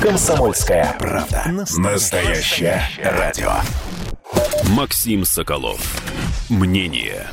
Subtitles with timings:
[0.00, 1.42] Комсомольская правда.
[1.76, 3.50] Настоящее радио.
[4.70, 5.80] Максим Соколов.
[6.48, 7.26] Мнение.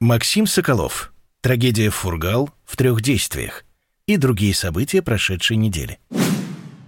[0.00, 1.12] Максим Соколов.
[1.40, 3.64] Трагедия Фургал в трех действиях.
[4.06, 6.00] И другие события прошедшей недели.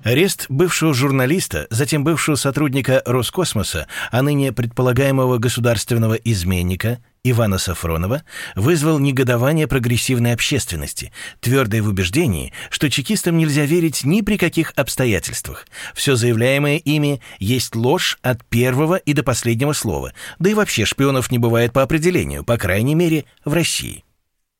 [0.02, 8.24] Арест бывшего журналиста, затем бывшего сотрудника Роскосмоса, а ныне предполагаемого государственного изменника Ивана Сафронова
[8.56, 15.66] вызвал негодование прогрессивной общественности, твердое в убеждении, что чекистам нельзя верить ни при каких обстоятельствах.
[15.94, 21.30] Все заявляемое ими есть ложь от первого и до последнего слова, да и вообще шпионов
[21.30, 24.02] не бывает по определению, по крайней мере, в России.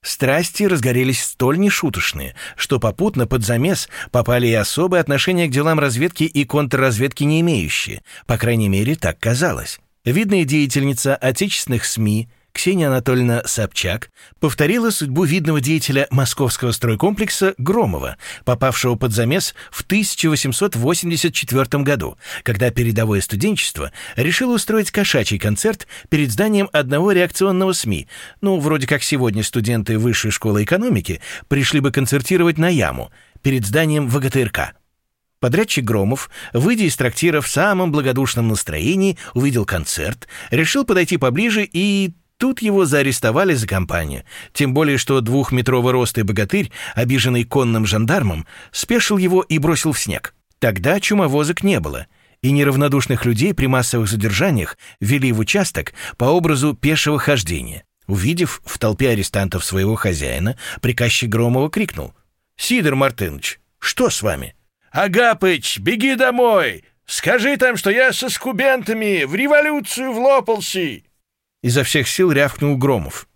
[0.03, 6.25] Страсти разгорелись столь нешуточные, что попутно под замес попали и особые отношения к делам разведки
[6.25, 9.79] и контрразведки не имеющие, по крайней мере, так казалось.
[10.05, 18.95] Видная деятельница отечественных СМИ– Ксения Анатольевна Собчак повторила судьбу видного деятеля московского стройкомплекса Громова, попавшего
[18.95, 27.13] под замес в 1884 году, когда передовое студенчество решило устроить кошачий концерт перед зданием одного
[27.13, 28.07] реакционного СМИ.
[28.43, 33.11] Ну, вроде как сегодня студенты Высшей школы экономики пришли бы концертировать на яму
[33.43, 34.75] перед зданием ВГТРК.
[35.41, 42.13] Подрядчик Громов, выйдя из трактира в самом благодушном настроении, увидел концерт, решил подойти поближе и
[42.43, 49.17] Тут его заарестовали за компанию, тем более что двухметровый ростый богатырь, обиженный конным жандармом, спешил
[49.17, 50.35] его и бросил в снег.
[50.59, 52.09] Тогда чумовозок не было,
[52.41, 57.85] и неравнодушных людей при массовых задержаниях вели в участок по образу пешего хождения.
[58.09, 62.13] Увидев в толпе арестантов своего хозяина, приказчик Громова крикнул.
[62.57, 64.57] «Сидор Мартынович, что с вами?»
[64.91, 66.83] «Агапыч, беги домой!
[67.07, 71.03] Скажи там, что я со скубентами в революцию влопался!»
[71.63, 73.29] Изо всех сил рявкнул Громов.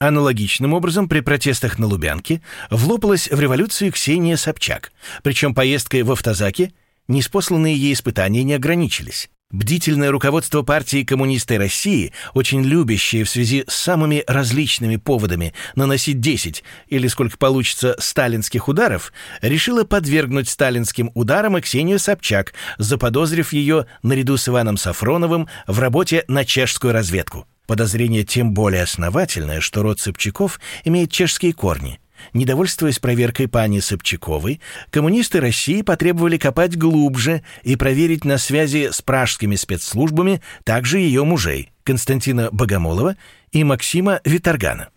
[0.00, 6.72] Аналогичным образом при протестах на Лубянке влопалась в революцию Ксения Собчак, причем поездкой в автозаке
[7.08, 9.28] неспосланные ей испытания не ограничились.
[9.50, 16.62] Бдительное руководство партии коммунисты России, очень любящее в связи с самыми различными поводами наносить 10
[16.88, 19.10] или сколько получится сталинских ударов,
[19.40, 26.24] решило подвергнуть сталинским ударам и Ксению Собчак, заподозрив ее наряду с Иваном Сафроновым в работе
[26.28, 27.46] на чешскую разведку.
[27.68, 32.00] Подозрение тем более основательное, что род Собчаков имеет чешские корни.
[32.32, 39.54] Недовольствуясь проверкой пани Собчаковой, коммунисты России потребовали копать глубже и проверить на связи с пражскими
[39.54, 43.16] спецслужбами также ее мужей Константина Богомолова
[43.52, 44.88] и Максима Виторгана.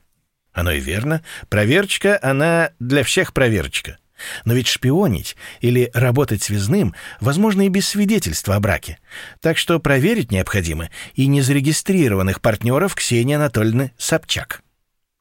[0.53, 3.97] Оно и верно, проверочка, она для всех проверочка.
[4.45, 8.99] Но ведь шпионить или работать связным возможно и без свидетельства о браке.
[9.39, 14.61] Так что проверить необходимо и незарегистрированных партнеров Ксении Анатольевны Собчак.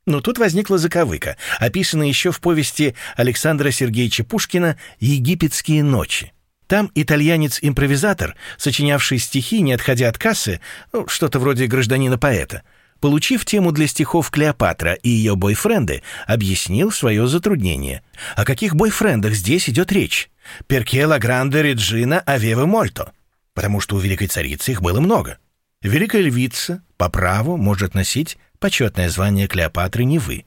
[0.06, 6.32] Но тут возникла заковыка, описанная еще в повести Александра Сергеевича Пушкина «Египетские ночи».
[6.66, 10.60] Там итальянец-импровизатор, сочинявший стихи, не отходя от кассы,
[10.92, 12.62] ну, что-то вроде гражданина-поэта,
[13.00, 18.02] Получив тему для стихов Клеопатра и ее бойфренды, объяснил свое затруднение.
[18.36, 20.30] О каких бойфрендах здесь идет речь?
[20.66, 23.12] Перке Гранде Реджина Авева Мольто.
[23.54, 25.38] Потому что у великой царицы их было много.
[25.82, 30.44] Великая львица по праву может носить почетное звание Клеопатры Невы.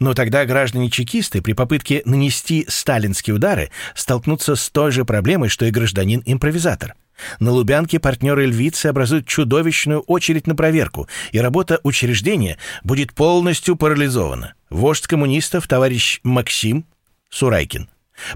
[0.00, 5.70] Но тогда граждане-чекисты при попытке нанести сталинские удары столкнутся с той же проблемой, что и
[5.70, 6.94] гражданин-импровизатор–
[7.40, 14.54] на Лубянке партнеры львицы образуют чудовищную очередь на проверку, и работа учреждения будет полностью парализована.
[14.70, 16.86] Вождь коммунистов, товарищ Максим
[17.30, 17.88] Сурайкин,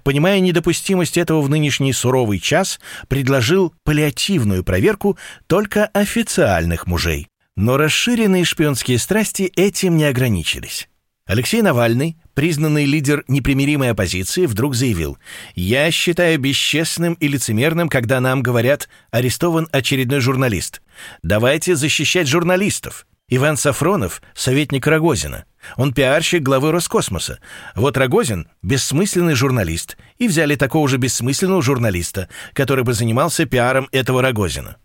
[0.02, 7.28] понимая недопустимость этого в нынешний суровый час, предложил паллиативную проверку только официальных мужей.
[7.56, 10.88] Но расширенные шпионские страсти этим не ограничились.
[11.26, 15.18] Алексей Навальный, признанный лидер непримиримой оппозиции, вдруг заявил
[15.56, 20.80] «Я считаю бесчестным и лицемерным, когда нам говорят «арестован очередной журналист».
[21.24, 23.08] Давайте защищать журналистов».
[23.28, 25.46] Иван Сафронов— советник Рогозина.
[25.74, 27.40] Он пиарщик главы Роскосмоса.
[27.74, 29.98] Вот Рогозин— бессмысленный журналист.
[30.18, 34.76] И взяли такого же бессмысленного журналиста, который бы занимался пиаром этого Рогозина.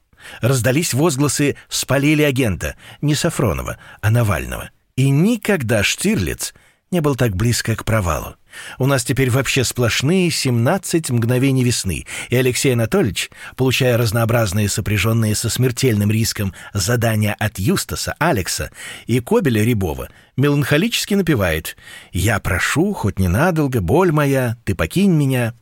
[0.41, 4.71] Раздались возгласы «спалили агента» не Сафронова, а Навального.
[4.95, 6.55] И никогда Штирлиц
[6.93, 8.35] не был так близко к провалу.
[8.77, 15.49] У нас теперь вообще сплошные 17 мгновений весны, и Алексей Анатольевич, получая разнообразные сопряженные со
[15.49, 18.71] смертельным риском задания от Юстаса, Алекса
[19.07, 21.75] и Кобеля Рябова, меланхолически напевает
[22.11, 25.53] «Я прошу, хоть ненадолго, боль моя, ты покинь меня».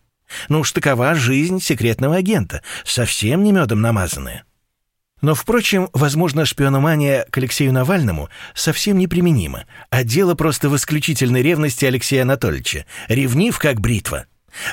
[0.50, 4.44] Ну уж такова жизнь секретного агента, совсем не медом намазанная.
[5.22, 11.86] Но, впрочем, возможно, шпиономания к Алексею Навальному совсем неприменима, а дело просто в исключительной ревности
[11.86, 14.26] Алексея Анатольевича, ревнив как бритва.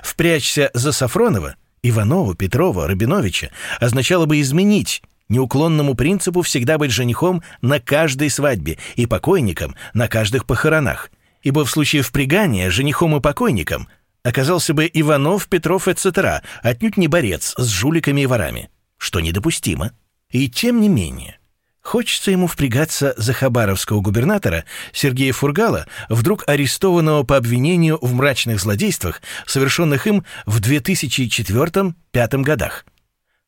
[0.02, 7.78] Впрячься за Сафронова, Иванова, Петрова, Рабиновича означало бы изменить неуклонному принципу всегда быть женихом на
[7.78, 11.10] каждой свадьбе и покойником на каждых похоронах.
[11.42, 13.86] Ибо в случае впрягания женихом и покойником
[14.24, 19.92] оказался бы Иванов, Петров, etc., отнюдь не борец с жуликами и ворами, что недопустимо.
[20.30, 21.38] И тем не менее,
[21.80, 29.22] хочется ему впрягаться за хабаровского губернатора Сергея Фургала, вдруг арестованного по обвинению в мрачных злодействах,
[29.46, 32.84] совершенных им в 2004-2005 годах.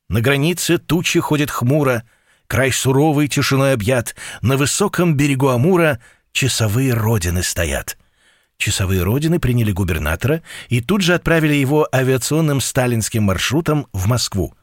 [0.09, 2.03] На границе тучи ходят хмуро,
[2.47, 6.01] край суровый тишиной объят, на высоком берегу Амура
[6.33, 7.99] часовые родины стоят.
[8.57, 14.55] Часовые родины приняли губернатора и тут же отправили его авиационным сталинским маршрутом в Москву,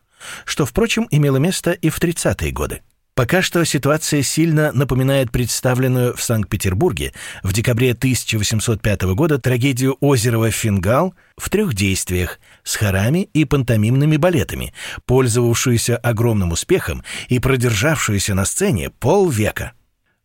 [0.45, 2.81] что, впрочем, имело место и в 30-е годы.
[3.17, 11.49] Пока что ситуация сильно напоминает представленную в Санкт-Петербурге в декабре 1805 года трагедию Озерова-Фингал в
[11.49, 14.71] трех действиях с хорами и пантомимными балетами,
[15.07, 19.71] пользовавшуюся огромным успехом и продержавшуюся на сцене полвека.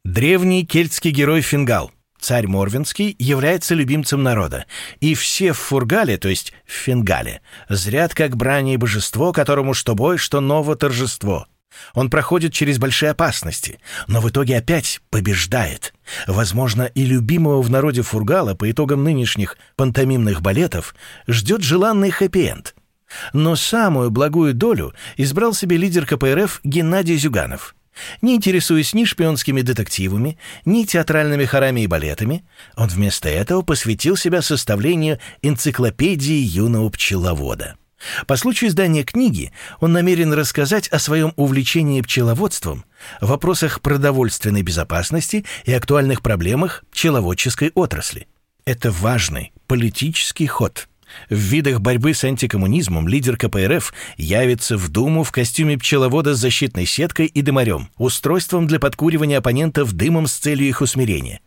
[0.04, 4.64] Древний кельтский герой Фингал, царь Морвинский, является любимцем народа,
[5.00, 10.16] и все в Фургале, то есть в Фингале, зрят как брани божество, которому что бой,
[10.16, 11.46] что ново торжество—
[11.94, 15.94] он проходит через большие опасности, но в итоге опять побеждает.
[16.26, 20.94] Возможно, и любимого в народе Фургала по итогам нынешних пантомимных балетов
[21.26, 22.74] ждет желанный хэппи-энд.
[23.32, 27.74] Но самую благую долю избрал себе лидер КПРФ Геннадий Зюганов.
[28.20, 32.44] Не интересуясь ни шпионскими детективами, ни театральными хорами и балетами,
[32.76, 37.76] он вместо этого посвятил себя составлению энциклопедии юного пчеловода.
[38.26, 42.84] По случаю издания книги он намерен рассказать о своем увлечении пчеловодством,
[43.20, 48.26] вопросах продовольственной безопасности и актуальных проблемах пчеловодческой отрасли.
[48.64, 50.88] Это важный политический ход.
[51.28, 56.86] В видах борьбы с антикоммунизмом лидер КПРФ явится в Думу в костюме пчеловода с защитной
[56.86, 61.40] сеткой и дымарем, устройством для подкуривания оппонентов дымом с целью их усмирения.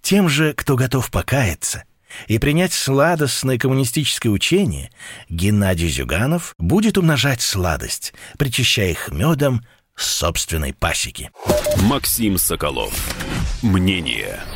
[0.00, 1.84] Тем же, кто готов покаяться–
[2.28, 4.90] и принять сладостное коммунистическое учение,
[5.28, 9.64] Геннадий Зюганов будет умножать сладость, причащая их медом
[9.96, 11.30] собственной пасеки.
[11.82, 12.92] Максим Соколов.
[13.62, 14.40] Мнение–